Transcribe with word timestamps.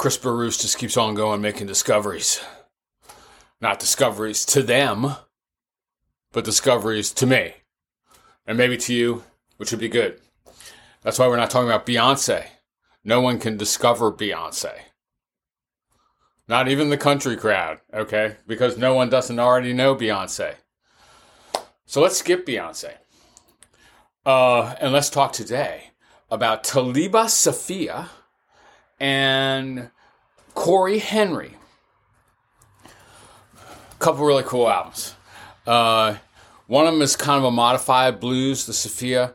CRISPR 0.00 0.34
Roots 0.34 0.56
just 0.56 0.78
keeps 0.78 0.96
on 0.96 1.14
going, 1.14 1.42
making 1.42 1.66
discoveries. 1.66 2.42
Not 3.60 3.78
discoveries 3.78 4.46
to 4.46 4.62
them, 4.62 5.14
but 6.32 6.42
discoveries 6.42 7.12
to 7.12 7.26
me. 7.26 7.52
And 8.46 8.56
maybe 8.56 8.78
to 8.78 8.94
you, 8.94 9.24
which 9.58 9.70
would 9.72 9.80
be 9.80 9.90
good. 9.90 10.18
That's 11.02 11.18
why 11.18 11.28
we're 11.28 11.36
not 11.36 11.50
talking 11.50 11.68
about 11.68 11.84
Beyonce. 11.84 12.46
No 13.04 13.20
one 13.20 13.38
can 13.38 13.58
discover 13.58 14.10
Beyonce. 14.10 14.72
Not 16.48 16.68
even 16.68 16.88
the 16.88 16.96
country 16.96 17.36
crowd, 17.36 17.80
okay? 17.92 18.36
Because 18.46 18.78
no 18.78 18.94
one 18.94 19.10
doesn't 19.10 19.38
already 19.38 19.74
know 19.74 19.94
Beyonce. 19.94 20.54
So 21.84 22.00
let's 22.00 22.16
skip 22.16 22.46
Beyonce. 22.46 22.94
Uh, 24.24 24.74
and 24.80 24.94
let's 24.94 25.10
talk 25.10 25.34
today 25.34 25.90
about 26.30 26.64
Talibah 26.64 27.26
Safiya 27.26 28.08
and 29.00 29.90
Cory 30.54 30.98
Henry. 30.98 31.56
A 32.84 33.96
couple 33.98 34.24
really 34.24 34.42
cool 34.44 34.68
albums. 34.68 35.14
Uh, 35.66 36.16
one 36.66 36.86
of 36.86 36.92
them 36.92 37.02
is 37.02 37.16
kind 37.16 37.38
of 37.38 37.44
a 37.44 37.50
modified 37.50 38.20
blues, 38.20 38.66
the 38.66 38.72
Safiya. 38.72 39.34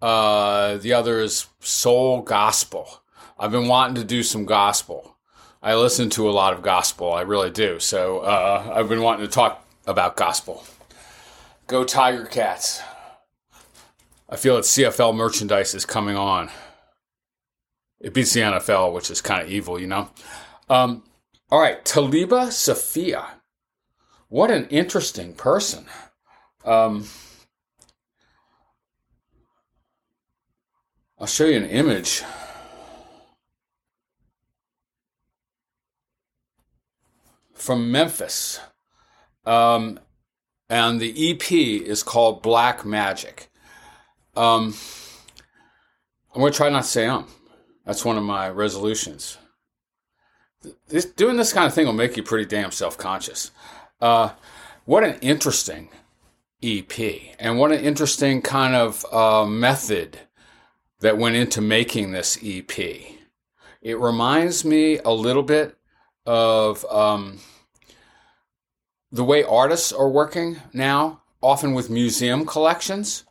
Uh, 0.00 0.76
the 0.76 0.92
other 0.92 1.20
is 1.20 1.46
soul 1.60 2.20
gospel. 2.22 3.02
I've 3.38 3.50
been 3.50 3.68
wanting 3.68 3.96
to 3.96 4.04
do 4.04 4.22
some 4.22 4.44
gospel. 4.44 5.16
I 5.62 5.74
listen 5.74 6.10
to 6.10 6.28
a 6.28 6.32
lot 6.32 6.52
of 6.52 6.60
gospel, 6.60 7.12
I 7.12 7.22
really 7.22 7.50
do. 7.50 7.80
So 7.80 8.18
uh, 8.18 8.72
I've 8.74 8.88
been 8.88 9.00
wanting 9.00 9.26
to 9.26 9.32
talk 9.32 9.66
about 9.86 10.14
gospel. 10.14 10.64
Go 11.66 11.84
Tiger 11.84 12.26
Cats. 12.26 12.82
I 14.28 14.36
feel 14.36 14.56
that 14.56 14.64
CFL 14.64 15.14
merchandise 15.16 15.74
is 15.74 15.86
coming 15.86 16.16
on. 16.16 16.50
It 17.98 18.12
beats 18.12 18.34
the 18.34 18.40
NFL, 18.40 18.92
which 18.92 19.10
is 19.10 19.22
kind 19.22 19.40
of 19.40 19.48
evil, 19.48 19.80
you 19.80 19.86
know? 19.86 20.10
Um, 20.68 21.02
all 21.50 21.60
right, 21.60 21.84
Talibah 21.84 22.48
Safiya. 22.48 23.26
What 24.28 24.50
an 24.50 24.66
interesting 24.68 25.34
person. 25.34 25.86
Um, 26.64 27.06
I'll 31.18 31.26
show 31.26 31.44
you 31.46 31.56
an 31.56 31.66
image. 31.66 32.22
From 37.52 37.92
Memphis. 37.92 38.60
Um, 39.46 40.00
and 40.68 41.00
the 41.00 41.30
EP 41.30 41.52
is 41.52 42.02
called 42.02 42.42
Black 42.42 42.84
Magic. 42.84 43.48
Um, 44.34 44.74
I'm 46.34 46.40
going 46.40 46.52
to 46.52 46.56
try 46.56 46.68
not 46.70 46.82
to 46.82 46.88
say 46.88 47.06
um. 47.06 47.28
That's 47.86 48.04
one 48.04 48.18
of 48.18 48.24
my 48.24 48.48
resolutions. 48.48 49.38
This, 50.88 51.04
doing 51.04 51.36
this 51.36 51.52
kind 51.52 51.66
of 51.66 51.74
thing 51.74 51.86
will 51.86 51.92
make 51.92 52.16
you 52.16 52.22
pretty 52.22 52.46
damn 52.46 52.70
self 52.70 52.96
conscious. 52.98 53.50
Uh, 54.00 54.30
what 54.84 55.04
an 55.04 55.18
interesting 55.20 55.88
EP, 56.62 56.98
and 57.38 57.58
what 57.58 57.72
an 57.72 57.80
interesting 57.80 58.42
kind 58.42 58.74
of 58.74 59.04
uh, 59.12 59.44
method 59.46 60.20
that 61.00 61.18
went 61.18 61.36
into 61.36 61.60
making 61.60 62.12
this 62.12 62.38
EP. 62.42 62.78
It 63.82 63.98
reminds 63.98 64.64
me 64.64 64.98
a 64.98 65.10
little 65.10 65.42
bit 65.42 65.76
of 66.24 66.84
um, 66.86 67.40
the 69.12 69.24
way 69.24 69.44
artists 69.44 69.92
are 69.92 70.08
working 70.08 70.56
now, 70.72 71.20
often 71.42 71.74
with 71.74 71.90
museum 71.90 72.46
collections. 72.46 73.24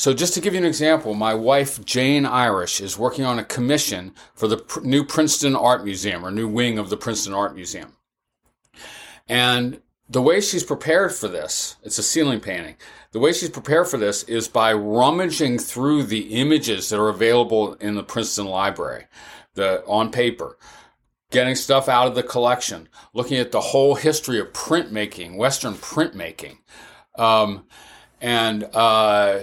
So, 0.00 0.14
just 0.14 0.32
to 0.32 0.40
give 0.40 0.54
you 0.54 0.60
an 0.60 0.64
example, 0.64 1.12
my 1.12 1.34
wife, 1.34 1.84
Jane 1.84 2.24
Irish, 2.24 2.80
is 2.80 2.96
working 2.96 3.26
on 3.26 3.38
a 3.38 3.44
commission 3.44 4.14
for 4.34 4.48
the 4.48 4.64
new 4.82 5.04
Princeton 5.04 5.54
Art 5.54 5.84
Museum 5.84 6.24
or 6.24 6.30
new 6.30 6.48
wing 6.48 6.78
of 6.78 6.88
the 6.88 6.96
Princeton 6.96 7.34
Art 7.34 7.54
Museum. 7.54 7.92
And 9.28 9.82
the 10.08 10.22
way 10.22 10.40
she's 10.40 10.64
prepared 10.64 11.12
for 11.12 11.28
this, 11.28 11.76
it's 11.82 11.98
a 11.98 12.02
ceiling 12.02 12.40
painting. 12.40 12.76
The 13.12 13.18
way 13.18 13.34
she's 13.34 13.50
prepared 13.50 13.88
for 13.88 13.98
this 13.98 14.22
is 14.22 14.48
by 14.48 14.72
rummaging 14.72 15.58
through 15.58 16.04
the 16.04 16.40
images 16.40 16.88
that 16.88 16.98
are 16.98 17.10
available 17.10 17.74
in 17.74 17.94
the 17.94 18.02
Princeton 18.02 18.46
Library, 18.46 19.04
the 19.52 19.84
on 19.84 20.10
paper, 20.10 20.56
getting 21.30 21.54
stuff 21.54 21.90
out 21.90 22.06
of 22.06 22.14
the 22.14 22.22
collection, 22.22 22.88
looking 23.12 23.36
at 23.36 23.52
the 23.52 23.60
whole 23.60 23.96
history 23.96 24.40
of 24.40 24.50
printmaking, 24.54 25.36
Western 25.36 25.74
printmaking, 25.74 26.56
um, 27.18 27.66
and 28.22 28.64
uh, 28.72 29.40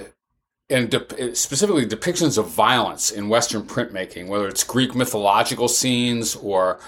and 0.69 0.89
de- 0.89 1.35
specifically 1.35 1.85
depictions 1.85 2.37
of 2.37 2.47
violence 2.49 3.11
in 3.11 3.29
Western 3.29 3.63
printmaking, 3.63 4.27
whether 4.27 4.47
it's 4.47 4.63
Greek 4.63 4.95
mythological 4.95 5.67
scenes 5.67 6.35
or, 6.35 6.79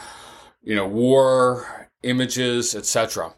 you 0.62 0.76
know, 0.76 0.88
war 0.88 1.88
images, 2.04 2.76
etc. 2.76 3.34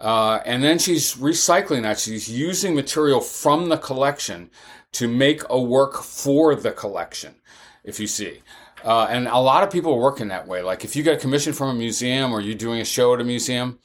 Uh, 0.00 0.40
and 0.44 0.62
then 0.62 0.78
she's 0.78 1.14
recycling 1.14 1.82
that. 1.82 1.98
She's 1.98 2.28
using 2.28 2.74
material 2.74 3.20
from 3.20 3.68
the 3.68 3.78
collection 3.78 4.50
to 4.92 5.08
make 5.08 5.42
a 5.48 5.60
work 5.60 6.02
for 6.02 6.54
the 6.54 6.72
collection, 6.72 7.36
if 7.84 8.00
you 8.00 8.06
see. 8.06 8.42
Uh, 8.84 9.06
and 9.10 9.26
a 9.28 9.38
lot 9.38 9.62
of 9.62 9.70
people 9.70 9.92
are 9.94 10.00
working 10.00 10.28
that 10.28 10.46
way. 10.46 10.62
Like 10.62 10.84
if 10.84 10.94
you 10.94 11.02
get 11.02 11.14
a 11.14 11.20
commission 11.20 11.52
from 11.52 11.68
a 11.68 11.74
museum 11.74 12.32
or 12.32 12.40
you're 12.40 12.54
doing 12.54 12.80
a 12.80 12.84
show 12.84 13.14
at 13.14 13.20
a 13.20 13.24
museum, 13.24 13.78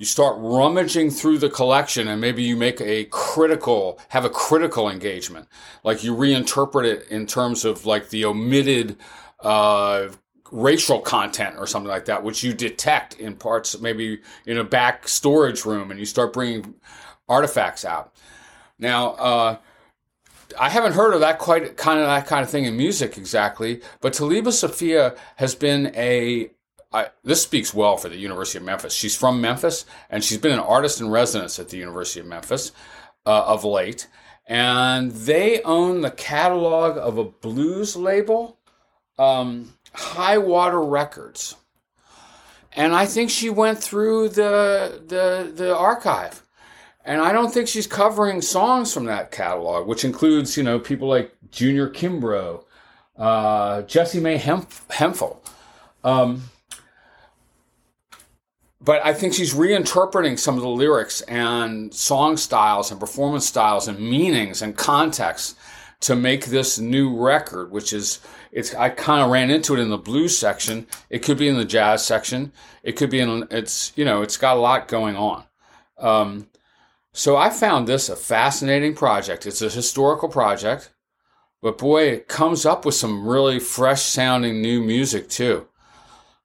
you 0.00 0.06
start 0.06 0.34
rummaging 0.38 1.10
through 1.10 1.36
the 1.36 1.50
collection 1.50 2.08
and 2.08 2.22
maybe 2.22 2.42
you 2.42 2.56
make 2.56 2.80
a 2.80 3.04
critical 3.10 4.00
have 4.08 4.24
a 4.24 4.30
critical 4.30 4.88
engagement. 4.88 5.46
Like 5.84 6.02
you 6.02 6.16
reinterpret 6.16 6.86
it 6.86 7.06
in 7.08 7.26
terms 7.26 7.66
of 7.66 7.84
like 7.84 8.08
the 8.08 8.24
omitted 8.24 8.96
uh, 9.40 10.08
racial 10.50 11.00
content 11.00 11.56
or 11.58 11.66
something 11.66 11.90
like 11.90 12.06
that 12.06 12.24
which 12.24 12.42
you 12.42 12.54
detect 12.54 13.20
in 13.20 13.36
parts 13.36 13.78
maybe 13.78 14.22
in 14.46 14.56
a 14.56 14.64
back 14.64 15.06
storage 15.06 15.66
room 15.66 15.90
and 15.90 16.00
you 16.00 16.06
start 16.06 16.32
bringing 16.32 16.76
artifacts 17.28 17.84
out. 17.84 18.14
Now 18.78 19.10
uh, 19.10 19.56
I 20.58 20.70
haven't 20.70 20.94
heard 20.94 21.12
of 21.12 21.20
that 21.20 21.38
quite 21.38 21.76
kind 21.76 22.00
of 22.00 22.06
that 22.06 22.26
kind 22.26 22.42
of 22.42 22.48
thing 22.48 22.64
in 22.64 22.74
music 22.74 23.18
exactly, 23.18 23.82
but 24.00 24.14
Talibah 24.14 24.44
Safiya 24.44 25.18
has 25.36 25.54
been 25.54 25.92
a 25.94 26.52
I, 26.92 27.08
this 27.22 27.42
speaks 27.42 27.72
well 27.72 27.96
for 27.96 28.08
the 28.08 28.16
University 28.16 28.58
of 28.58 28.64
Memphis. 28.64 28.92
She's 28.92 29.16
from 29.16 29.40
Memphis, 29.40 29.84
and 30.08 30.24
she's 30.24 30.38
been 30.38 30.52
an 30.52 30.58
artist 30.58 31.00
in 31.00 31.08
residence 31.08 31.58
at 31.58 31.68
the 31.68 31.76
University 31.76 32.20
of 32.20 32.26
Memphis 32.26 32.72
uh, 33.26 33.44
of 33.44 33.64
late. 33.64 34.08
And 34.46 35.12
they 35.12 35.62
own 35.62 36.00
the 36.00 36.10
catalog 36.10 36.98
of 36.98 37.18
a 37.18 37.24
blues 37.24 37.94
label, 37.94 38.58
um, 39.18 39.74
High 39.92 40.38
Water 40.38 40.82
Records. 40.82 41.54
And 42.72 42.94
I 42.94 43.06
think 43.06 43.30
she 43.30 43.50
went 43.50 43.78
through 43.78 44.30
the, 44.30 45.02
the, 45.06 45.52
the 45.54 45.76
archive. 45.76 46.42
And 47.04 47.20
I 47.20 47.32
don't 47.32 47.52
think 47.52 47.68
she's 47.68 47.86
covering 47.86 48.42
songs 48.42 48.92
from 48.92 49.04
that 49.06 49.30
catalog, 49.30 49.86
which 49.86 50.04
includes, 50.04 50.56
you 50.56 50.62
know, 50.62 50.78
people 50.78 51.08
like 51.08 51.32
Junior 51.50 51.88
Kimbrough, 51.88 52.64
uh, 53.16 53.82
Jessie 53.82 54.20
Mae 54.20 54.36
Hemph- 54.36 54.90
Hemphill. 54.90 55.42
Um, 56.04 56.42
but 58.80 59.04
I 59.04 59.12
think 59.12 59.34
she's 59.34 59.54
reinterpreting 59.54 60.38
some 60.38 60.56
of 60.56 60.62
the 60.62 60.68
lyrics 60.68 61.20
and 61.22 61.92
song 61.92 62.36
styles 62.36 62.90
and 62.90 62.98
performance 62.98 63.46
styles 63.46 63.88
and 63.88 63.98
meanings 63.98 64.62
and 64.62 64.76
context 64.76 65.56
to 66.00 66.16
make 66.16 66.46
this 66.46 66.78
new 66.78 67.14
record, 67.14 67.70
which 67.70 67.92
is 67.92 68.20
it's 68.52 68.74
I 68.74 68.88
kind 68.88 69.22
of 69.22 69.30
ran 69.30 69.50
into 69.50 69.74
it 69.74 69.80
in 69.80 69.90
the 69.90 69.98
blues 69.98 70.36
section. 70.36 70.86
It 71.10 71.20
could 71.20 71.36
be 71.36 71.48
in 71.48 71.56
the 71.56 71.64
jazz 71.64 72.04
section. 72.04 72.52
It 72.82 72.92
could 72.92 73.10
be 73.10 73.20
in 73.20 73.46
it's 73.50 73.92
you 73.96 74.04
know 74.04 74.22
it's 74.22 74.38
got 74.38 74.56
a 74.56 74.60
lot 74.60 74.88
going 74.88 75.16
on. 75.16 75.44
Um, 75.98 76.48
so 77.12 77.36
I 77.36 77.50
found 77.50 77.86
this 77.86 78.08
a 78.08 78.16
fascinating 78.16 78.94
project. 78.94 79.46
It's 79.46 79.60
a 79.60 79.68
historical 79.68 80.28
project, 80.28 80.90
but 81.60 81.76
boy, 81.76 82.04
it 82.04 82.28
comes 82.28 82.64
up 82.64 82.86
with 82.86 82.94
some 82.94 83.28
really 83.28 83.60
fresh 83.60 84.02
sounding 84.02 84.62
new 84.62 84.82
music 84.82 85.28
too. 85.28 85.66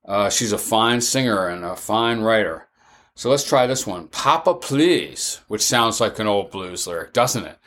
Uh, 0.07 0.29
she's 0.29 0.51
a 0.51 0.57
fine 0.57 1.01
singer 1.01 1.47
and 1.47 1.65
a 1.65 1.75
fine 1.75 2.21
writer. 2.21 2.67
So 3.15 3.29
let's 3.29 3.47
try 3.47 3.65
this 3.65 3.87
one. 3.87 4.07
Papa 4.09 4.55
Please, 4.55 5.41
which 5.47 5.61
sounds 5.61 5.99
like 5.99 6.19
an 6.19 6.27
old 6.27 6.51
blues 6.51 6.85
lyric, 6.85 7.13
doesn't 7.13 7.45
it? 7.45 7.57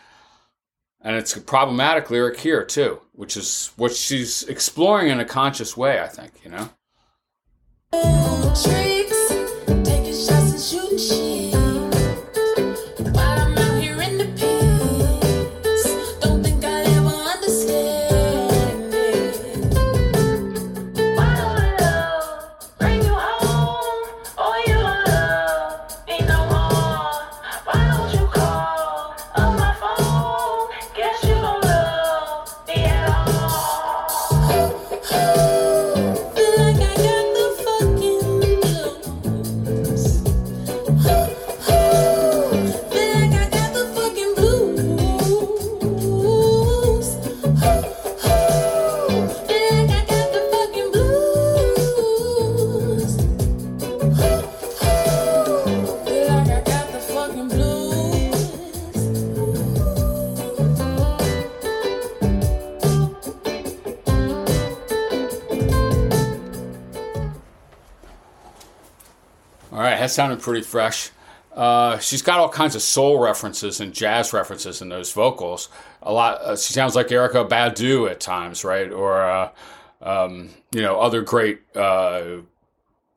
And 1.01 1.17
it's 1.17 1.35
a 1.37 1.41
problematic 1.41 2.11
lyric 2.11 2.41
here, 2.41 2.65
too, 2.65 3.01
which 3.13 3.37
is 3.37 3.73
what 3.77 3.95
she's 3.95 4.43
exploring 4.45 5.09
in 5.09 5.21
a 5.21 5.25
conscious 5.25 5.77
way, 5.77 6.01
I 6.01 6.09
think, 6.09 6.33
you 6.45 6.51
know? 6.51 6.71
Feel 10.71 11.58
that 70.09 70.15
sounded 70.15 70.41
pretty 70.41 70.63
fresh. 70.63 71.11
Uh, 71.53 71.99
she's 71.99 72.23
got 72.23 72.39
all 72.39 72.49
kinds 72.49 72.75
of 72.75 72.83
soul 72.83 73.19
references 73.19 73.81
and 73.81 73.93
jazz 73.93 74.33
references 74.33 74.81
in 74.81 74.89
those 74.89 75.13
vocals. 75.13 75.69
A 76.03 76.13
lot. 76.13 76.41
Uh, 76.41 76.57
she 76.57 76.73
sounds 76.73 76.95
like 76.95 77.09
Erykah 77.09 77.49
Badu 77.49 78.11
at 78.11 78.21
times, 78.21 78.65
right? 78.65 78.91
Or 78.91 79.23
uh, 79.23 79.51
um, 80.01 80.51
you 80.73 80.81
know, 80.81 80.99
other 80.99 81.21
great 81.23 81.61
uh, 81.77 82.39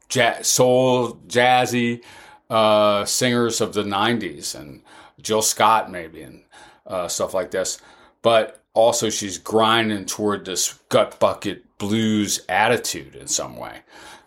jazz, 0.09 0.47
soul, 0.47 1.13
jazzy 1.27 2.03
uh, 2.49 3.05
singers 3.05 3.61
of 3.61 3.73
the 3.73 3.83
'90s, 3.83 4.59
and 4.59 4.81
Jill 5.21 5.41
Scott 5.41 5.91
maybe, 5.91 6.23
and 6.23 6.43
uh, 6.87 7.07
stuff 7.07 7.33
like 7.33 7.51
this. 7.51 7.79
But 8.21 8.61
also, 8.73 9.09
she's 9.09 9.37
grinding 9.37 10.05
toward 10.05 10.45
this 10.45 10.79
gut 10.89 11.19
bucket 11.19 11.77
blues 11.77 12.41
attitude 12.49 13.15
in 13.15 13.27
some 13.27 13.55
way. 13.55 13.81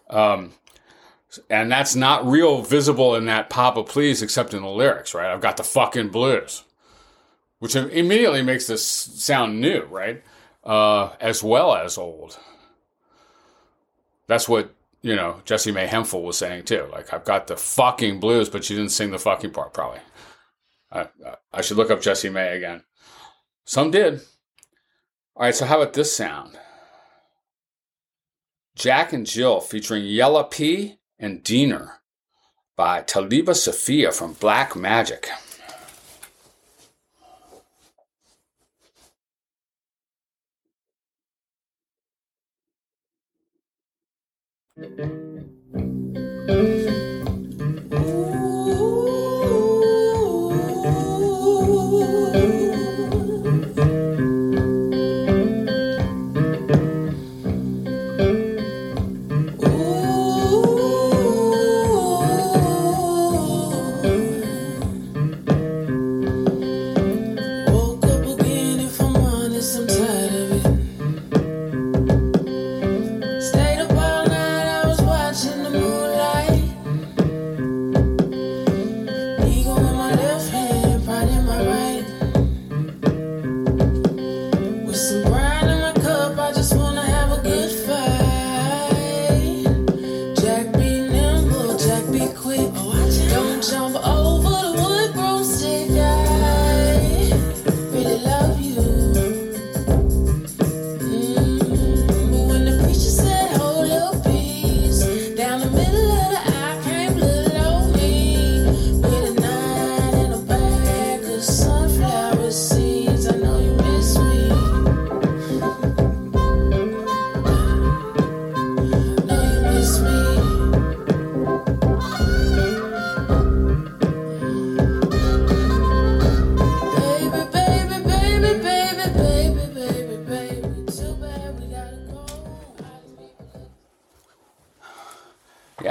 Um, 0.09 0.53
and 1.51 1.71
that's 1.71 1.95
not 1.95 2.27
real 2.27 2.63
visible 2.63 3.15
in 3.15 3.27
that 3.27 3.51
Papa 3.51 3.85
Please, 3.85 4.23
except 4.23 4.55
in 4.55 4.63
the 4.63 4.69
lyrics, 4.69 5.15
right? 5.15 5.33
I've 5.33 5.41
got 5.41 5.57
the 5.57 5.65
fucking 5.65 6.09
blues, 6.09 6.65
which 7.59 7.77
immediately 7.77 8.43
makes 8.43 8.67
this 8.67 8.85
sound 8.87 9.61
new, 9.61 9.85
right? 9.85 10.23
Uh, 10.63 11.11
as 11.21 11.43
well 11.43 11.75
as 11.75 11.99
old. 11.99 12.39
That's 14.27 14.49
what 14.49 14.75
you 15.03 15.15
know 15.15 15.43
Jessie 15.45 15.73
Mae 15.73 15.87
Hemphill 15.87 16.23
was 16.23 16.39
saying 16.39 16.65
too. 16.65 16.89
Like 16.91 17.13
I've 17.13 17.25
got 17.25 17.47
the 17.47 17.57
fucking 17.57 18.21
blues, 18.21 18.49
but 18.49 18.65
she 18.65 18.75
didn't 18.75 18.93
sing 18.93 19.11
the 19.11 19.19
fucking 19.19 19.51
part. 19.51 19.75
Probably. 19.75 20.01
I, 20.91 21.09
I 21.53 21.61
should 21.61 21.77
look 21.77 21.91
up 21.91 22.01
Jessie 22.01 22.31
Mae 22.31 22.57
again. 22.57 22.83
Some 23.65 23.91
did. 23.91 24.21
All 25.37 25.43
right, 25.43 25.55
so 25.55 25.67
how 25.67 25.81
about 25.81 25.95
this 25.95 26.15
sound? 26.15 26.57
Jack 28.77 29.13
and 29.13 29.27
Jill 29.27 29.61
featuring 29.61 30.05
Yella 30.05 30.45
P 30.45 30.99
and 31.19 31.43
Diener 31.43 32.01
by 32.77 33.03
Talibah 33.03 33.53
Safiya 33.55 34.13
from 34.13 34.35
Black 34.35 34.75
Magic. 34.75 35.29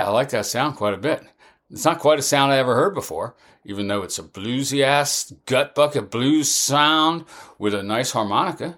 Like 0.02 0.30
that 0.30 0.46
sound 0.46 0.76
quite 0.76 0.94
a 0.94 0.98
bit. 0.98 1.24
It's 1.70 1.86
not 1.86 2.00
quite 2.00 2.20
a 2.20 2.24
sound 2.24 2.52
I 2.52 2.58
ever 2.58 2.76
heard 2.76 2.94
before, 2.94 3.36
even 3.64 3.88
though 3.88 4.02
it's 4.02 4.20
a 4.20 4.24
bluesy 4.24 4.84
ass 4.84 5.34
gut 5.46 5.76
bucket 5.76 6.12
blues 6.12 6.52
sound 6.52 7.26
with 7.58 7.74
a 7.74 7.84
nice 7.84 8.12
harmonica 8.12 8.78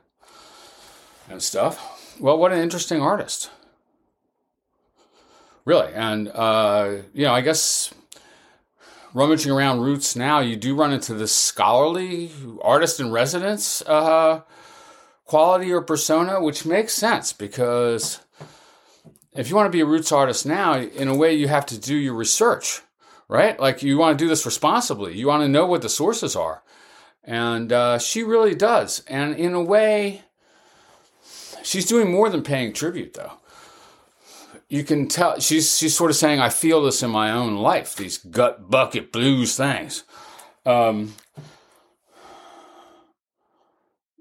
and 1.29 1.41
stuff. 1.41 2.17
Well, 2.19 2.37
what 2.37 2.51
an 2.51 2.59
interesting 2.59 3.01
artist. 3.01 3.49
Really. 5.65 5.91
And, 5.93 6.29
uh, 6.29 6.97
you 7.13 7.25
know, 7.25 7.33
I 7.33 7.41
guess 7.41 7.93
rummaging 9.13 9.51
around 9.51 9.81
roots 9.81 10.15
now, 10.15 10.39
you 10.39 10.55
do 10.55 10.75
run 10.75 10.93
into 10.93 11.13
this 11.13 11.33
scholarly 11.33 12.31
artist 12.61 12.99
in 12.99 13.11
residence 13.11 13.81
uh, 13.87 14.41
quality 15.25 15.71
or 15.73 15.81
persona, 15.81 16.41
which 16.41 16.65
makes 16.65 16.93
sense 16.93 17.33
because 17.33 18.19
if 19.35 19.49
you 19.49 19.55
want 19.55 19.67
to 19.67 19.75
be 19.75 19.81
a 19.81 19.85
roots 19.85 20.11
artist 20.11 20.45
now, 20.45 20.77
in 20.77 21.07
a 21.07 21.15
way, 21.15 21.33
you 21.33 21.47
have 21.47 21.65
to 21.67 21.77
do 21.77 21.95
your 21.95 22.13
research, 22.13 22.81
right? 23.27 23.59
Like 23.59 23.83
you 23.83 23.97
want 23.97 24.17
to 24.17 24.23
do 24.23 24.29
this 24.29 24.45
responsibly. 24.45 25.17
You 25.17 25.27
want 25.27 25.43
to 25.43 25.49
know 25.49 25.65
what 25.65 25.81
the 25.81 25.89
sources 25.89 26.35
are. 26.35 26.63
And 27.23 27.73
uh, 27.73 27.99
she 27.99 28.23
really 28.23 28.55
does. 28.55 29.03
And 29.07 29.35
in 29.35 29.53
a 29.53 29.61
way, 29.61 30.21
she's 31.63 31.85
doing 31.85 32.11
more 32.11 32.29
than 32.29 32.43
paying 32.43 32.71
tribute, 32.71 33.13
though. 33.15 33.33
You 34.69 34.83
can 34.83 35.07
tell 35.07 35.39
she's 35.39 35.77
she's 35.77 35.95
sort 35.95 36.09
of 36.09 36.17
saying, 36.17 36.39
"I 36.39 36.49
feel 36.49 36.81
this 36.81 37.03
in 37.03 37.11
my 37.11 37.31
own 37.31 37.55
life. 37.55 37.95
These 37.95 38.17
gut 38.17 38.69
bucket 38.69 39.11
blues 39.11 39.55
things." 39.55 40.03
Um, 40.65 41.15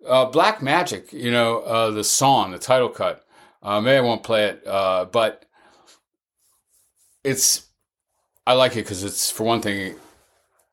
uh, 0.06 0.26
Black 0.26 0.62
Magic, 0.62 1.14
you 1.14 1.30
know, 1.30 1.60
uh, 1.60 1.90
the 1.90 2.04
song, 2.04 2.50
the 2.50 2.58
title 2.58 2.90
cut 2.90 3.23
uh, 3.64 3.80
maybe 3.80 3.96
I 3.96 4.00
won't 4.02 4.22
play 4.22 4.46
it, 4.46 4.66
uh, 4.66 5.06
but 5.06 5.46
it's 7.24 7.66
I 8.46 8.52
like 8.52 8.72
it 8.72 8.84
because 8.84 9.02
it's 9.02 9.30
for 9.30 9.44
one 9.44 9.62
thing, 9.62 9.96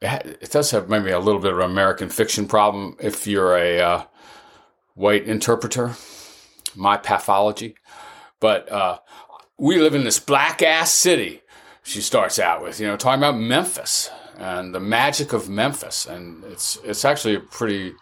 it, 0.01 0.51
does 0.51 0.71
have 0.71 0.89
maybe 0.89 1.11
a 1.11 1.19
little 1.19 1.39
bit 1.39 1.53
of 1.53 1.59
an 1.59 1.71
American 1.71 2.09
fiction 2.09 2.47
problem 2.47 2.97
if 2.99 3.25
you're 3.25 3.55
a 3.55 3.79
uh, 3.79 4.03
white 4.93 5.25
interpreter. 5.25 5.95
My 6.75 6.95
pathology, 6.95 7.75
but 8.39 8.71
uh, 8.71 8.99
we 9.57 9.77
live 9.77 9.93
in 9.93 10.05
this 10.05 10.19
black 10.19 10.61
ass 10.61 10.93
city. 10.93 11.41
She 11.83 11.99
starts 11.99 12.39
out 12.39 12.61
with 12.61 12.79
you 12.79 12.87
know 12.87 12.95
talking 12.95 13.19
about 13.19 13.37
Memphis 13.37 14.09
and 14.37 14.73
the 14.73 14.79
magic 14.79 15.33
of 15.33 15.49
Memphis, 15.49 16.05
and 16.05 16.43
it's 16.45 16.77
it's 16.85 17.03
actually 17.03 17.35
a 17.35 17.41
pretty 17.41 17.93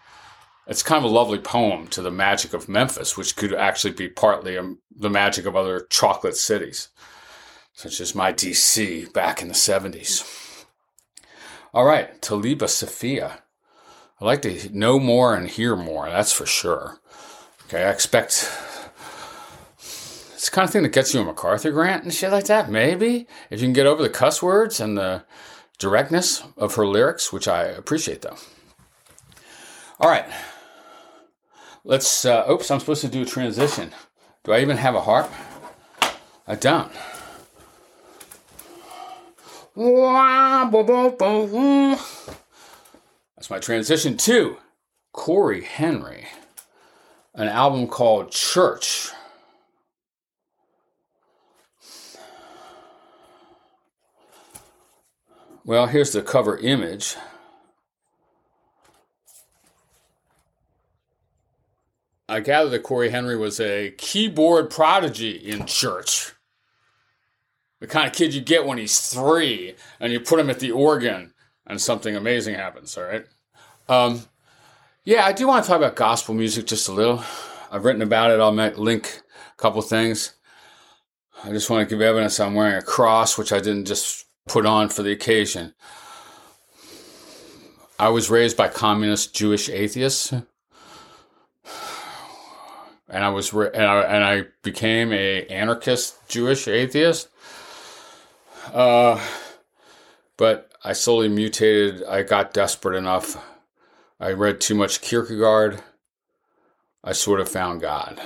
it's 0.70 0.84
kind 0.84 1.04
of 1.04 1.10
a 1.10 1.14
lovely 1.14 1.40
poem 1.40 1.88
to 1.88 2.02
the 2.04 2.12
magic 2.12 2.54
of 2.54 2.70
Memphis, 2.70 3.18
which 3.18 3.36
could 3.36 3.54
actually 3.54 3.94
be 3.94 4.08
partly 4.08 4.56
um, 4.56 4.80
the 4.96 5.10
magic 5.10 5.48
of 5.48 5.56
other 5.56 5.88
chocolate 5.90 6.38
cities, 6.38 6.90
such 7.74 8.00
as 8.00 8.14
my 8.14 8.32
DC 8.32 9.12
back 9.12 9.42
in 9.42 9.48
the 9.48 9.56
70s. 9.56 10.66
All 11.74 11.86
right, 11.86 12.22
Talibah 12.22 12.66
Safiya. 12.66 13.40
I'd 14.22 14.26
like 14.26 14.44
to 14.44 14.70
know 14.72 15.00
more 15.00 15.36
and 15.36 15.50
hear 15.50 15.76
more, 15.76 16.08
that's 16.08 16.34
for 16.34 16.46
sure. 16.46 17.00
Okay, 17.66 17.84
I 17.84 17.90
expect 17.90 18.52
it's 20.34 20.46
the 20.46 20.52
kind 20.52 20.68
of 20.68 20.72
thing 20.72 20.84
that 20.84 20.94
gets 20.94 21.14
you 21.14 21.22
a 21.22 21.26
MacArthur 21.26 21.72
grant 21.72 22.04
and 22.04 22.14
shit 22.14 22.32
like 22.32 22.46
that, 22.46 22.70
maybe. 22.70 23.28
If 23.50 23.60
you 23.60 23.66
can 23.66 23.74
get 23.74 23.88
over 23.88 24.04
the 24.04 24.10
cuss 24.10 24.42
words 24.42 24.80
and 24.80 24.98
the 24.98 25.24
directness 25.80 26.44
of 26.58 26.76
her 26.76 26.86
lyrics, 26.86 27.34
which 27.34 27.48
I 27.48 27.64
appreciate 27.64 28.22
though. 28.22 28.38
All 30.00 30.10
right, 30.10 30.26
Let's, 31.84 32.26
uh, 32.26 32.46
oops, 32.50 32.70
I'm 32.70 32.80
supposed 32.80 33.02
to 33.02 33.08
do 33.08 33.22
a 33.22 33.26
transition. 33.26 33.92
Do 34.44 34.52
I 34.52 34.62
even 34.62 34.78
have 34.78 34.96
a 34.96 35.02
harp? 35.02 35.32
I 36.48 36.56
don't. 36.56 36.92
That's 43.36 43.50
my 43.50 43.60
transition 43.60 44.18
to 44.18 44.58
Cory 45.14 45.64
Henry, 45.64 46.28
an 47.34 47.48
album 47.48 47.88
called 47.88 48.32
Church. 48.32 49.12
Well, 55.64 55.86
here's 55.88 56.12
the 56.12 56.22
cover 56.22 56.58
image. 56.58 57.16
I 62.40 62.42
gather 62.42 62.70
that 62.70 62.84
Cory 62.84 63.10
Henry 63.10 63.36
was 63.36 63.60
a 63.60 63.92
keyboard 63.98 64.70
prodigy 64.70 65.32
in 65.32 65.66
church. 65.66 66.32
The 67.82 67.88
kind 67.88 68.08
of 68.08 68.14
kid 68.14 68.34
you 68.34 68.40
get 68.40 68.66
when 68.66 68.78
he's 68.78 68.98
three 68.98 69.76
and 70.00 70.14
you 70.14 70.22
put 70.22 70.40
him 70.40 70.50
at 70.50 70.62
the 70.62 70.72
organ 70.72 71.34
and 71.68 71.82
something 71.82 72.16
amazing 72.16 72.56
happens, 72.56 72.98
all 72.98 73.04
right? 73.04 73.26
Um, 73.90 74.22
yeah, 75.04 75.26
I 75.26 75.34
do 75.34 75.48
want 75.48 75.66
to 75.66 75.68
talk 75.68 75.80
about 75.80 75.98
gospel 75.98 76.34
music 76.34 76.66
just 76.66 76.88
a 76.88 76.94
little. 76.94 77.22
I've 77.70 77.84
written 77.84 78.02
about 78.02 78.32
it. 78.32 78.40
I'll 78.40 78.54
link 78.54 79.22
a 79.52 79.62
couple 79.62 79.82
things. 79.82 80.32
I 81.44 81.50
just 81.50 81.70
want 81.70 81.90
to 81.90 81.94
give 81.94 82.02
evidence 82.02 82.40
I'm 82.40 82.54
wearing 82.54 82.78
a 82.78 82.82
cross, 82.82 83.38
which 83.38 83.52
I 83.52 83.60
didn't 83.60 83.84
just 83.84 84.28
put 84.48 84.66
on 84.66 84.88
for 84.88 85.04
the 85.04 85.12
occasion. 85.12 85.74
I 88.00 88.08
was 88.08 88.30
raised 88.30 88.56
by 88.56 88.70
communist 88.70 89.36
Jewish 89.36 89.68
atheists, 89.68 90.34
and 93.10 93.24
I 93.24 93.30
was 93.30 93.52
and 93.54 93.84
I, 93.84 94.02
and 94.02 94.24
I 94.24 94.46
became 94.64 95.12
a 95.12 95.46
anarchist 95.48 96.16
Jewish 96.30 96.68
atheist. 96.68 97.30
Uh, 98.74 99.20
but 100.38 100.72
I 100.84 100.94
slowly 100.94 101.28
mutated. 101.28 102.04
I 102.04 102.24
got 102.24 102.54
desperate 102.54 102.98
enough. 102.98 103.44
I 104.20 104.32
read 104.32 104.62
too 104.62 104.76
much 104.76 105.02
Kierkegaard. 105.02 105.82
I 107.04 107.14
sort 107.14 107.40
of 107.40 107.50
found 107.50 107.82
God. 107.82 108.22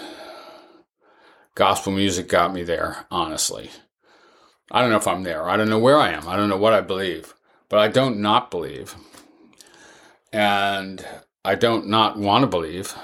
Gospel 1.56 1.94
music 1.94 2.28
got 2.28 2.54
me 2.54 2.64
there, 2.64 3.06
honestly. 3.12 3.70
I 4.72 4.82
don't 4.82 4.90
know 4.90 4.98
if 4.98 5.08
I'm 5.08 5.24
there. 5.24 5.48
I 5.48 5.56
don't 5.56 5.70
know 5.70 5.80
where 5.80 6.00
I 6.00 6.10
am. 6.10 6.28
I 6.28 6.36
don't 6.36 6.50
know 6.50 6.58
what 6.58 6.74
I 6.74 6.82
believe. 6.82 7.36
But 7.70 7.80
I 7.80 7.88
don't 7.88 8.20
not 8.20 8.50
believe. 8.50 8.96
And 10.32 11.06
I 11.46 11.56
don't 11.56 11.88
not 11.88 12.18
want 12.18 12.42
to 12.42 12.48
believe. 12.48 12.96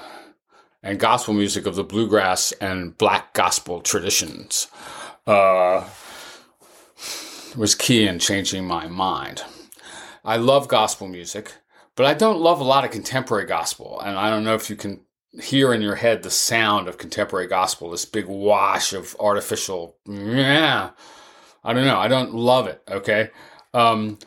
And 0.82 0.98
gospel 0.98 1.34
music 1.34 1.66
of 1.66 1.74
the 1.74 1.84
bluegrass 1.84 2.52
and 2.52 2.96
black 2.96 3.34
gospel 3.34 3.80
traditions 3.80 4.68
uh, 5.26 5.86
was 7.56 7.74
key 7.74 8.06
in 8.06 8.18
changing 8.18 8.66
my 8.66 8.86
mind. 8.86 9.42
I 10.24 10.36
love 10.36 10.68
gospel 10.68 11.06
music, 11.06 11.52
but 11.96 12.06
I 12.06 12.14
don't 12.14 12.40
love 12.40 12.60
a 12.60 12.64
lot 12.64 12.84
of 12.84 12.90
contemporary 12.90 13.46
gospel. 13.46 14.00
And 14.00 14.16
I 14.16 14.30
don't 14.30 14.44
know 14.44 14.54
if 14.54 14.70
you 14.70 14.76
can 14.76 15.00
hear 15.42 15.72
in 15.72 15.82
your 15.82 15.96
head 15.96 16.22
the 16.22 16.30
sound 16.30 16.88
of 16.88 16.98
contemporary 16.98 17.46
gospel, 17.46 17.90
this 17.90 18.04
big 18.04 18.26
wash 18.26 18.92
of 18.92 19.14
artificial, 19.20 19.96
yeah. 20.06 20.90
I 21.62 21.72
don't 21.74 21.84
know. 21.84 21.98
I 21.98 22.08
don't 22.08 22.34
love 22.34 22.66
it. 22.66 22.82
Okay. 22.90 23.30
Um, 23.74 24.18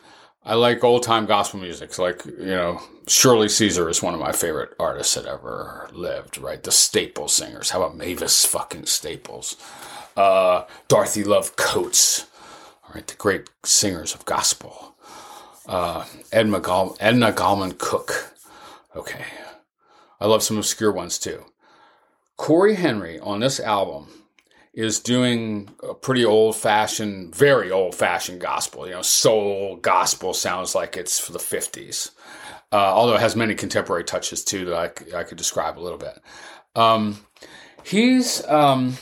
I 0.46 0.54
like 0.54 0.84
old 0.84 1.02
time 1.02 1.24
gospel 1.26 1.60
music. 1.60 1.98
Like, 1.98 2.24
you 2.26 2.44
know, 2.46 2.80
Shirley 3.08 3.48
Caesar 3.48 3.88
is 3.88 4.02
one 4.02 4.12
of 4.14 4.20
my 4.20 4.32
favorite 4.32 4.74
artists 4.78 5.14
that 5.14 5.24
ever 5.26 5.88
lived, 5.92 6.36
right? 6.38 6.62
The 6.62 6.70
staple 6.70 7.28
singers. 7.28 7.70
How 7.70 7.82
about 7.82 7.96
Mavis 7.96 8.44
fucking 8.44 8.86
Staples? 8.86 9.56
Uh, 10.16 10.64
Dorothy 10.88 11.24
Love 11.24 11.56
Coates, 11.56 12.26
all 12.84 12.90
right? 12.94 13.06
The 13.06 13.14
great 13.14 13.48
singers 13.64 14.14
of 14.14 14.24
gospel. 14.26 14.94
Uh, 15.66 16.04
Edna, 16.30 16.60
Gall- 16.60 16.96
Edna 17.00 17.32
Gallman 17.32 17.78
Cook. 17.78 18.34
Okay. 18.94 19.24
I 20.20 20.26
love 20.26 20.42
some 20.42 20.58
obscure 20.58 20.92
ones 20.92 21.18
too. 21.18 21.44
Cory 22.36 22.74
Henry 22.74 23.18
on 23.18 23.40
this 23.40 23.60
album 23.60 24.08
is 24.74 24.98
doing 24.98 25.70
a 25.88 25.94
pretty 25.94 26.24
old 26.24 26.56
fashioned, 26.56 27.34
very 27.34 27.70
old 27.70 27.94
fashioned 27.94 28.40
gospel. 28.40 28.86
You 28.86 28.94
know, 28.94 29.02
soul 29.02 29.76
gospel 29.76 30.34
sounds 30.34 30.74
like 30.74 30.96
it's 30.96 31.18
for 31.18 31.32
the 31.32 31.38
50s, 31.38 32.10
uh, 32.72 32.76
although 32.76 33.14
it 33.14 33.20
has 33.20 33.36
many 33.36 33.54
contemporary 33.54 34.04
touches 34.04 34.44
too 34.44 34.64
that 34.66 34.76
I, 35.14 35.20
I 35.20 35.24
could 35.24 35.38
describe 35.38 35.78
a 35.78 35.80
little 35.80 35.98
bit. 35.98 36.20
Um, 36.74 37.24
he's. 37.84 38.46
Um, 38.48 38.96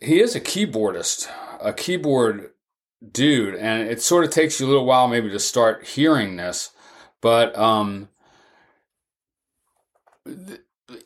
he 0.00 0.20
is 0.20 0.36
a 0.36 0.40
keyboardist, 0.40 1.28
a 1.60 1.72
keyboard 1.72 2.50
dude, 3.10 3.54
and 3.54 3.88
it 3.88 4.00
sort 4.00 4.24
of 4.24 4.30
takes 4.30 4.60
you 4.60 4.66
a 4.66 4.68
little 4.68 4.84
while 4.84 5.08
maybe 5.08 5.30
to 5.30 5.38
start 5.38 5.86
hearing 5.86 6.36
this, 6.36 6.70
but 7.20 7.56
um, 7.58 8.08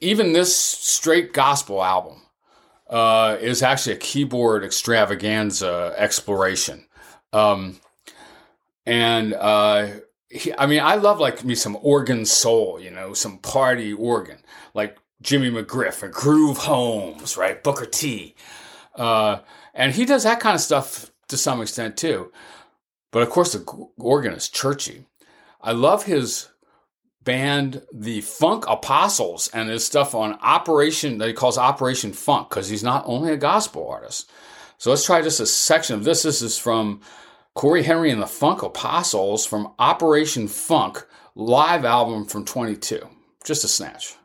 even 0.01 0.33
this 0.33 0.57
straight 0.57 1.33
gospel 1.33 1.83
album 1.83 2.23
uh, 2.89 3.37
is 3.41 3.62
actually 3.62 3.95
a 3.95 3.99
keyboard 3.99 4.65
extravaganza 4.65 5.95
exploration. 5.97 6.87
Um, 7.33 7.81
and 8.87 9.35
uh, 9.35 9.89
he, 10.29 10.53
I 10.57 10.67
mean, 10.67 10.81
I 10.81 10.97
love 10.97 11.19
like 11.19 11.45
me 11.45 11.55
some 11.55 11.79
organ 11.81 12.25
soul, 12.25 12.81
you 12.81 12.91
know, 12.91 13.15
some 13.15 13.39
party 13.39 13.93
organ, 13.93 14.39
like 14.75 14.99
Jimmy 15.23 15.51
McGriff 15.51 16.03
and 16.03 16.12
Groove 16.12 16.59
Holmes, 16.59 17.37
right? 17.37 17.62
Booker 17.62 17.87
T. 17.87 18.35
Uh, 18.95 19.39
and 19.75 19.95
he 19.95 20.05
does 20.05 20.25
that 20.25 20.41
kind 20.41 20.55
of 20.55 20.61
stuff 20.61 21.11
to 21.29 21.37
some 21.37 21.62
extent 21.62 21.97
too. 21.97 22.31
But 23.11 23.23
of 23.23 23.31
course, 23.31 23.53
the 23.53 23.65
organ 23.99 24.33
is 24.33 24.49
churchy. 24.49 25.07
I 25.61 25.73
love 25.73 26.05
his 26.05 26.49
band 27.25 27.83
the 27.93 28.21
Funk 28.21 28.64
Apostles 28.69 29.49
and 29.52 29.69
his 29.69 29.85
stuff 29.85 30.14
on 30.14 30.38
Operation 30.41 31.19
that 31.19 31.29
he 31.29 31.35
calls 31.35 31.59
Operation 31.59 32.12
Funk 32.12 32.49
because 32.49 32.69
he's 32.69 32.83
not 32.83 33.05
only 33.07 33.33
a 33.33 33.37
gospel 33.37 33.88
artist. 33.88 34.31
So 34.79 34.91
let's 34.91 35.05
try 35.05 35.23
just 35.23 35.41
a 35.41 35.47
section 35.47 35.95
of 35.95 36.05
this. 36.05 36.23
This 36.23 36.43
is 36.43 36.59
from 36.59 37.00
Cory 37.55 37.83
Henry 37.83 38.11
and 38.11 38.21
the 38.21 38.26
Funk 38.26 38.62
Apostles 38.62 39.47
from 39.47 39.73
Operation 39.79 40.49
Funk 40.49 41.07
live 41.35 41.85
album 41.85 42.25
from 42.25 42.45
22. 42.45 43.07
Just 43.45 43.64
a 43.64 43.69
snatch. 43.69 44.17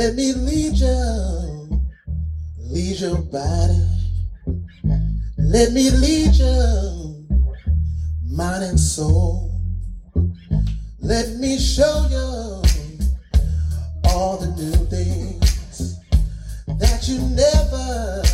Let 0.00 0.14
me 0.14 0.32
lead 0.32 0.78
you, 0.78 1.80
lead 2.56 3.00
your 3.00 3.18
body. 3.18 3.86
Let 5.36 5.72
me 5.74 5.90
lead 5.90 6.36
you, 6.36 7.26
mind 8.24 8.64
and 8.64 8.80
soul. 8.80 9.60
Let 11.00 11.36
me 11.36 11.58
show 11.58 12.06
you 12.08 12.62
all 14.04 14.38
the 14.38 14.50
new 14.56 14.72
things 14.86 15.98
that 16.78 17.06
you 17.06 17.18
never 17.36 18.29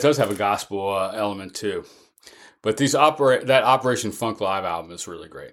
That 0.00 0.08
does 0.08 0.16
have 0.16 0.30
a 0.30 0.34
gospel 0.34 0.94
uh, 0.94 1.12
element 1.14 1.54
too. 1.54 1.84
But 2.62 2.78
these 2.78 2.94
opera 2.94 3.44
that 3.44 3.64
Operation 3.64 4.12
Funk 4.12 4.40
live 4.40 4.64
album 4.64 4.92
is 4.92 5.06
really 5.06 5.28
great. 5.28 5.52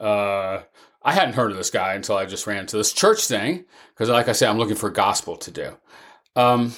Uh, 0.00 0.62
I 1.02 1.12
hadn't 1.12 1.34
heard 1.34 1.50
of 1.50 1.58
this 1.58 1.68
guy 1.68 1.92
until 1.92 2.16
I 2.16 2.24
just 2.24 2.46
ran 2.46 2.60
into 2.60 2.78
this 2.78 2.94
church 2.94 3.26
thing 3.26 3.66
because, 3.90 4.08
like 4.08 4.28
I 4.28 4.32
said, 4.32 4.48
I'm 4.48 4.56
looking 4.56 4.74
for 4.74 4.88
gospel 4.88 5.36
to 5.36 5.50
do. 5.50 5.76
Um, 6.34 6.72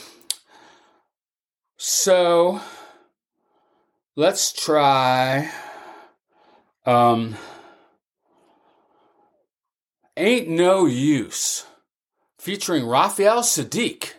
so 1.76 2.60
let's 4.16 4.52
try. 4.52 5.48
Um, 6.84 7.36
Ain't 10.16 10.48
No 10.48 10.86
Use 10.86 11.66
featuring 12.36 12.84
Raphael 12.84 13.42
Saadiq. 13.42 14.14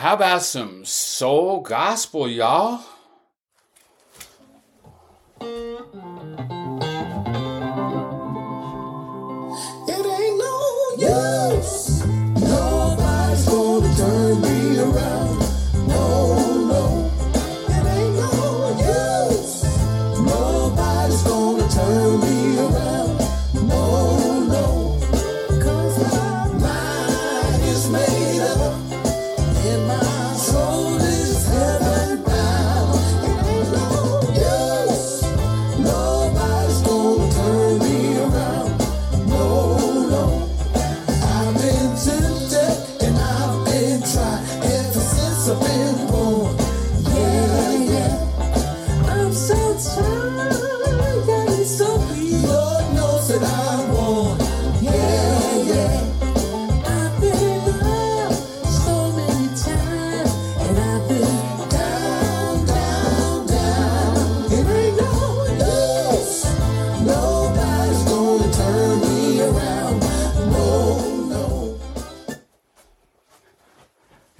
How 0.00 0.14
about 0.14 0.42
some 0.42 0.86
soul 0.86 1.60
gospel, 1.60 2.26
y'all? 2.26 2.82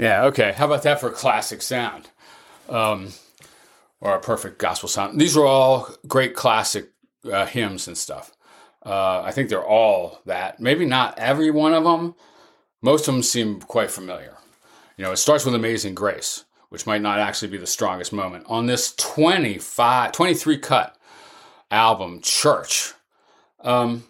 Yeah, 0.00 0.24
okay. 0.24 0.52
How 0.52 0.64
about 0.64 0.82
that 0.84 0.98
for 0.98 1.10
a 1.10 1.12
classic 1.12 1.60
sound? 1.60 2.08
Um, 2.70 3.10
or 4.00 4.14
a 4.14 4.20
perfect 4.20 4.58
gospel 4.58 4.88
sound. 4.88 5.20
These 5.20 5.36
are 5.36 5.44
all 5.44 5.90
great 6.08 6.34
classic 6.34 6.88
uh, 7.30 7.44
hymns 7.44 7.86
and 7.86 7.98
stuff. 7.98 8.32
Uh, 8.84 9.20
I 9.20 9.30
think 9.30 9.50
they're 9.50 9.62
all 9.62 10.22
that. 10.24 10.58
Maybe 10.58 10.86
not 10.86 11.18
every 11.18 11.50
one 11.50 11.74
of 11.74 11.84
them. 11.84 12.14
Most 12.80 13.08
of 13.08 13.14
them 13.14 13.22
seem 13.22 13.60
quite 13.60 13.90
familiar. 13.90 14.38
You 14.96 15.04
know, 15.04 15.12
it 15.12 15.18
starts 15.18 15.44
with 15.44 15.54
Amazing 15.54 15.96
Grace, 15.96 16.46
which 16.70 16.86
might 16.86 17.02
not 17.02 17.18
actually 17.18 17.48
be 17.48 17.58
the 17.58 17.66
strongest 17.66 18.10
moment. 18.10 18.46
On 18.48 18.64
this 18.64 18.94
25, 18.94 20.12
23 20.12 20.58
cut 20.58 20.96
album, 21.70 22.20
Church, 22.22 22.94
um, 23.60 24.04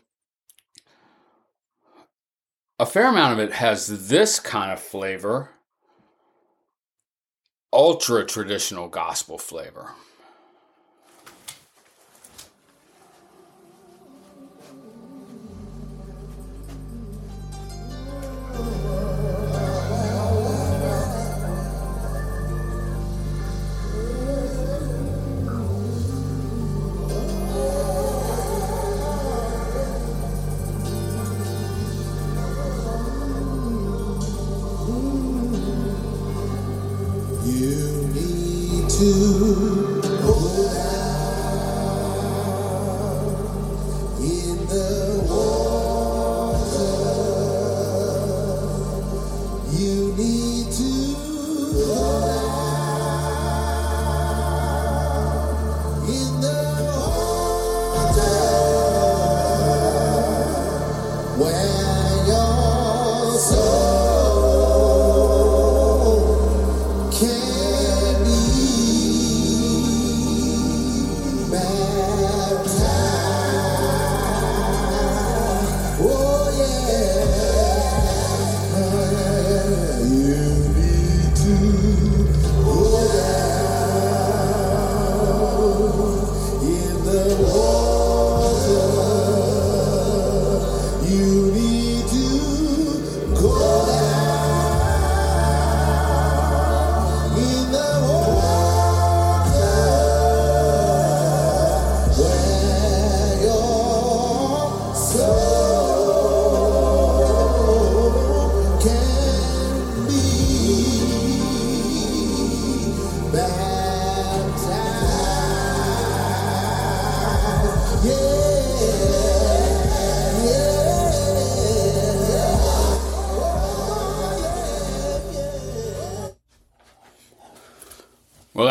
a 2.78 2.86
fair 2.86 3.08
amount 3.08 3.32
of 3.32 3.40
it 3.40 3.54
has 3.54 4.08
this 4.08 4.38
kind 4.38 4.70
of 4.70 4.80
flavor 4.80 5.50
ultra 7.72 8.24
traditional 8.24 8.88
gospel 8.88 9.38
flavor. 9.38 9.92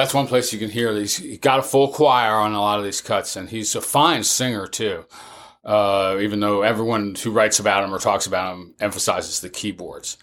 That's 0.09 0.15
one 0.15 0.25
place 0.25 0.51
you 0.51 0.57
can 0.57 0.71
hear 0.71 0.91
these. 0.91 1.17
He 1.17 1.37
got 1.37 1.59
a 1.59 1.61
full 1.61 1.89
choir 1.89 2.33
on 2.33 2.53
a 2.53 2.59
lot 2.59 2.79
of 2.79 2.83
these 2.83 2.99
cuts, 2.99 3.35
and 3.35 3.47
he's 3.47 3.75
a 3.75 3.81
fine 3.81 4.23
singer 4.23 4.65
too. 4.65 5.05
Uh, 5.63 6.17
even 6.19 6.39
though 6.39 6.63
everyone 6.63 7.13
who 7.13 7.29
writes 7.29 7.59
about 7.59 7.83
him 7.83 7.93
or 7.93 7.99
talks 7.99 8.25
about 8.25 8.55
him 8.55 8.73
emphasizes 8.79 9.39
the 9.39 9.49
keyboards. 9.49 10.17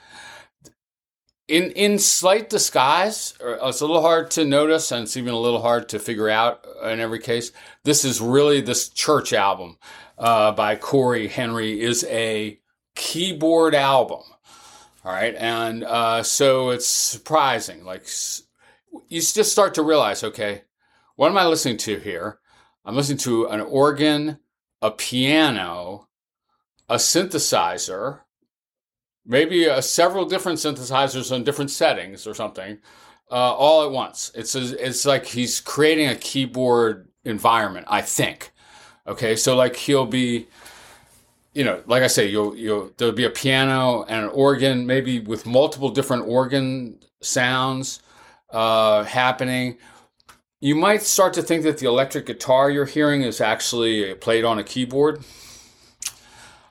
In 1.47 1.71
in 1.71 2.01
slight 2.01 2.51
disguise, 2.51 3.35
or 3.41 3.61
it's 3.63 3.81
a 3.81 3.87
little 3.87 4.03
hard 4.03 4.29
to 4.33 4.45
notice, 4.45 4.91
and 4.91 5.05
it's 5.05 5.17
even 5.17 5.33
a 5.33 5.39
little 5.39 5.63
hard 5.63 5.89
to 5.91 6.01
figure 6.01 6.29
out 6.29 6.67
in 6.83 6.99
every 6.99 7.21
case. 7.21 7.53
This 7.85 8.05
is 8.05 8.21
really 8.21 8.61
this 8.61 8.89
church 8.89 9.33
album 9.33 9.79
uh, 10.19 10.51
by 10.51 10.75
Cory 10.75 11.29
Henry 11.29 11.81
is 11.81 12.03
a 12.11 12.59
keyboard 12.97 13.77
album. 13.77 14.23
All 15.05 15.13
right, 15.13 15.37
and 15.37 15.85
uh, 15.85 16.25
so 16.25 16.71
it's 16.71 16.89
surprising. 16.89 17.85
Like 17.85 18.09
you 19.09 19.21
just 19.21 19.53
start 19.53 19.75
to 19.75 19.83
realize, 19.83 20.25
okay, 20.25 20.63
what 21.17 21.31
am 21.31 21.39
I 21.39 21.47
listening 21.47 21.79
to 21.79 21.99
here? 21.99 22.39
I'm 22.85 22.97
listening 22.97 23.19
to 23.19 23.47
an 23.47 23.61
organ, 23.61 24.39
a 24.83 24.91
piano, 24.91 26.09
a 26.89 26.97
synthesizer, 26.97 28.21
maybe 29.25 29.69
uh, 29.69 29.81
several 29.81 30.25
different 30.25 30.59
synthesizers 30.59 31.35
on 31.35 31.45
different 31.45 31.71
settings 31.71 32.27
or 32.27 32.35
something, 32.35 32.79
uh, 33.31 33.55
all 33.55 33.85
at 33.85 33.91
once. 33.91 34.31
It's 34.35 34.55
a, 34.55 34.87
it's 34.87 35.05
like 35.05 35.27
he's 35.27 35.61
creating 35.61 36.09
a 36.09 36.15
keyboard 36.15 37.09
environment. 37.25 37.87
I 37.89 38.03
think. 38.03 38.53
Okay, 39.07 39.37
so 39.37 39.57
like 39.57 39.77
he'll 39.77 40.07
be, 40.07 40.47
you 41.55 41.65
know, 41.65 41.83
like 41.87 42.03
I 42.03 42.09
say, 42.09 42.29
you'll 42.29 42.57
you'll 42.57 42.93
there'll 42.97 43.15
be 43.15 43.25
a 43.25 43.31
piano 43.31 44.05
and 44.05 44.27
an 44.27 44.31
organ, 44.31 44.87
maybe 44.87 45.21
with 45.21 45.47
multiple 45.47 45.91
different 45.91 46.29
organ 46.29 46.99
sounds 47.21 48.01
uh, 48.57 49.05
happening. 49.05 49.77
You 50.61 50.75
might 50.75 51.03
start 51.03 51.35
to 51.35 51.43
think 51.43 51.63
that 51.65 51.77
the 51.77 51.87
electric 51.87 52.25
guitar 52.25 52.71
you're 52.71 52.87
hearing 52.87 53.21
is 53.21 53.39
actually 53.39 54.15
played 54.15 54.47
on 54.47 54.59
a 54.59 54.65
keyboard. 54.65 55.23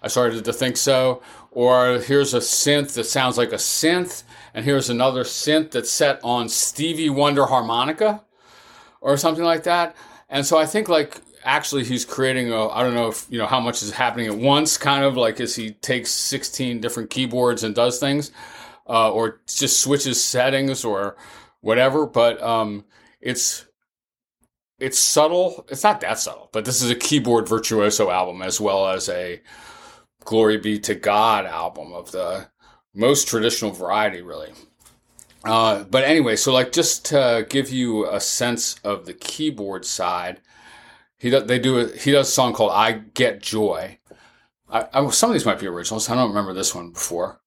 I 0.02 0.08
started 0.08 0.43
to 0.45 0.54
think 0.54 0.78
so. 0.78 1.21
Or 1.52 2.00
here's 2.00 2.34
a 2.34 2.39
synth 2.39 2.95
that 2.95 3.04
sounds 3.04 3.38
like 3.38 3.52
a 3.52 3.58
synth, 3.58 4.24
and 4.56 4.65
here's 4.65 4.89
another 4.89 5.24
synth 5.24 5.71
that's 5.71 5.91
set 5.91 6.19
on 6.24 6.50
Stevie 6.50 7.12
Wonder 7.12 7.45
harmonica 7.45 8.24
or 9.00 9.15
something 9.15 9.45
like 9.45 9.63
that. 9.63 9.95
And 10.28 10.43
so 10.43 10.58
I 10.58 10.65
think 10.65 10.89
like 10.89 11.21
actually 11.43 11.84
he's 11.84 12.04
creating 12.04 12.52
a 12.52 12.67
I 12.67 12.82
don't 12.82 12.95
know 12.95 13.10
if 13.10 13.28
you 13.30 13.38
know 13.38 13.45
how 13.45 13.60
much 13.60 13.84
is 13.84 13.91
happening 13.91 14.26
at 14.26 14.36
once, 14.36 14.80
kind 14.80 15.06
of 15.06 15.15
like 15.15 15.39
as 15.39 15.56
he 15.56 15.71
takes 15.71 16.10
16 16.10 16.82
different 16.82 17.12
keyboards 17.12 17.63
and 17.63 17.76
does 17.76 18.00
things, 18.00 18.32
uh, 18.89 19.12
or 19.12 19.39
just 19.48 19.82
switches 19.82 20.21
settings 20.21 20.84
or 20.84 21.15
whatever. 21.65 22.06
But 22.06 22.41
um, 22.41 22.86
it's 23.19 23.65
it's 24.80 24.99
subtle. 24.99 25.65
It's 25.69 25.84
not 25.84 26.01
that 26.01 26.19
subtle, 26.19 26.49
but 26.54 26.63
this 26.63 26.82
is 26.82 26.91
a 26.91 26.95
keyboard 26.95 27.49
virtuoso 27.49 28.10
album 28.12 28.41
as 28.41 28.62
well 28.62 28.88
as 28.88 29.10
a 29.10 29.41
Glory 30.23 30.58
Be 30.58 30.80
to 30.80 30.95
God 30.95 31.45
album 31.45 31.91
of 31.91 32.12
the 32.12 32.47
most 32.93 33.28
traditional 33.28 33.71
variety, 33.71 34.21
really. 34.21 34.51
Uh, 35.43 35.84
but 35.84 36.04
anyway, 36.04 36.36
so 36.36 36.54
like 36.54 36.71
just 36.71 37.06
to 37.06 37.45
give 37.49 37.69
you 37.69 38.10
a 38.10 38.19
sense 38.19 38.75
of 38.84 39.06
the 39.06 39.13
keyboard 39.13 39.86
side, 39.86 40.41
he 41.17 41.30
does, 41.30 41.45
they 41.45 41.60
do 41.60 41.80
a, 41.80 41.88
he 41.88 42.12
does 42.12 42.28
a 42.28 42.32
song 42.32 42.54
called 42.54 42.71
"I 42.73 42.93
Get 42.93 43.41
Joy." 43.41 43.99
I, 44.69 44.88
I, 44.93 45.10
some 45.10 45.30
of 45.30 45.34
these 45.34 45.45
might 45.45 45.60
be 45.60 45.67
originals. 45.67 46.10
I 46.10 46.15
don't 46.15 46.30
remember 46.30 46.54
this 46.54 46.73
one 46.75 46.91
before, 46.91 47.39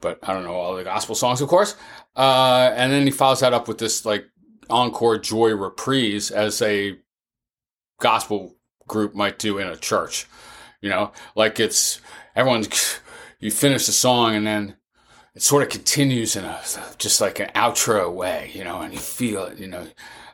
but 0.00 0.18
I 0.22 0.32
don't 0.32 0.44
know 0.44 0.54
all 0.54 0.74
the 0.74 0.84
gospel 0.84 1.14
songs, 1.14 1.40
of 1.40 1.48
course. 1.48 1.76
Uh, 2.16 2.72
and 2.74 2.92
then 2.92 3.04
he 3.04 3.10
follows 3.10 3.40
that 3.40 3.52
up 3.52 3.68
with 3.68 3.78
this 3.78 4.04
like 4.04 4.26
encore 4.68 5.18
joy 5.18 5.50
reprise 5.50 6.30
as 6.30 6.62
a 6.62 6.98
gospel 8.00 8.56
group 8.88 9.14
might 9.14 9.38
do 9.38 9.58
in 9.58 9.68
a 9.68 9.76
church. 9.76 10.26
You 10.80 10.90
know, 10.90 11.12
like 11.36 11.60
it's 11.60 12.00
everyone's 12.34 13.00
you 13.38 13.50
finish 13.50 13.86
the 13.86 13.92
song 13.92 14.34
and 14.34 14.46
then 14.46 14.76
it 15.34 15.42
sort 15.42 15.62
of 15.62 15.68
continues 15.68 16.36
in 16.36 16.44
a 16.44 16.60
just 16.98 17.20
like 17.20 17.38
an 17.38 17.50
outro 17.54 18.12
way, 18.12 18.50
you 18.54 18.64
know, 18.64 18.80
and 18.80 18.92
you 18.92 18.98
feel 18.98 19.44
it, 19.44 19.58
you 19.58 19.68
know. 19.68 19.86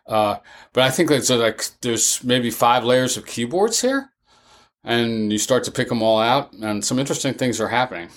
Uh, 0.06 0.36
but 0.72 0.84
I 0.84 0.90
think 0.90 1.10
it's 1.10 1.30
like 1.30 1.64
there's 1.82 2.22
maybe 2.22 2.50
five 2.50 2.84
layers 2.84 3.16
of 3.16 3.26
keyboards 3.26 3.80
here, 3.80 4.10
and 4.84 5.32
you 5.32 5.38
start 5.38 5.64
to 5.64 5.72
pick 5.72 5.88
them 5.88 6.02
all 6.02 6.20
out, 6.20 6.52
and 6.52 6.84
some 6.84 6.98
interesting 6.98 7.34
things 7.34 7.60
are 7.60 7.68
happening. 7.68 8.08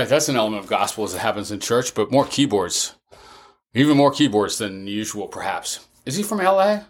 Right, 0.00 0.08
that's 0.08 0.30
an 0.30 0.36
element 0.36 0.64
of 0.64 0.70
gospel 0.70 1.04
as 1.04 1.12
it 1.12 1.18
happens 1.18 1.50
in 1.50 1.60
church, 1.60 1.92
but 1.94 2.10
more 2.10 2.24
keyboards. 2.24 2.94
Even 3.74 3.98
more 3.98 4.10
keyboards 4.10 4.56
than 4.56 4.86
usual, 4.86 5.28
perhaps. 5.28 5.86
Is 6.06 6.16
he 6.16 6.22
from 6.22 6.38
LA? 6.38 6.84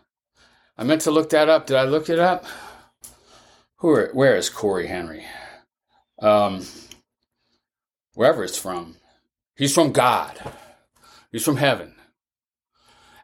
I 0.78 0.84
meant 0.84 1.00
to 1.00 1.10
look 1.10 1.30
that 1.30 1.48
up. 1.48 1.66
Did 1.66 1.76
I 1.76 1.82
look 1.82 2.08
it 2.08 2.20
up? 2.20 2.44
Who 3.78 3.88
are, 3.88 4.10
where 4.12 4.36
is 4.36 4.48
Cory 4.48 4.86
Henry? 4.86 5.24
Um, 6.22 6.64
wherever 8.14 8.44
it's 8.44 8.56
from. 8.56 8.94
He's 9.56 9.74
from 9.74 9.90
God. 9.90 10.40
He's 11.32 11.44
from 11.44 11.56
heaven. 11.56 11.96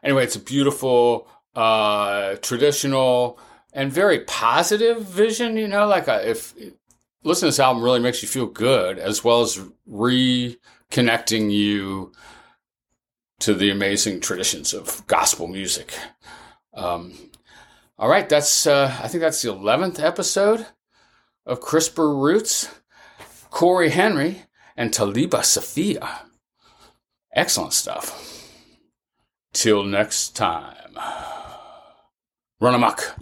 Anyway, 0.03 0.25
it's 0.25 0.35
a 0.35 0.39
beautiful, 0.39 1.29
uh, 1.55 2.35
traditional, 2.41 3.39
and 3.71 3.89
very 3.89 4.19
positive 4.25 5.03
vision. 5.03 5.55
You 5.55 5.69
know, 5.69 5.87
like 5.87 6.09
a, 6.09 6.29
if 6.29 6.53
listening 7.27 7.47
to 7.47 7.53
this 7.53 7.59
album 7.59 7.83
really 7.83 7.99
makes 7.99 8.21
you 8.21 8.27
feel 8.27 8.47
good, 8.47 8.97
as 8.97 9.23
well 9.23 9.41
as 9.41 9.59
reconnecting 9.89 11.51
you 11.51 12.11
to 13.39 13.53
the 13.53 13.69
amazing 13.69 14.19
traditions 14.19 14.73
of 14.73 15.05
gospel 15.07 15.47
music. 15.47 15.93
Um, 16.73 17.13
all 17.99 18.09
right, 18.09 18.27
that's 18.27 18.65
uh, 18.65 18.97
I 19.01 19.07
think 19.07 19.21
that's 19.21 19.41
the 19.41 19.51
eleventh 19.51 19.99
episode 19.99 20.65
of 21.45 21.59
CRISPR 21.59 22.21
Roots. 22.21 22.69
Cory 23.49 23.89
Henry 23.89 24.43
and 24.75 24.91
Talibah 24.91 25.41
Safiya. 25.41 26.19
Excellent 27.33 27.73
stuff. 27.73 28.51
Till 29.53 29.83
next 29.83 30.35
time. 30.35 30.97
Run 32.59 32.75
amok. 32.75 33.15